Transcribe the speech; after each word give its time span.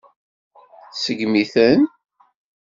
Tseggem-iten. 0.91 1.81